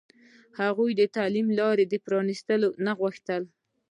[0.61, 3.43] هغوی د تعلیم د لارې پرانستل نه غوښتل.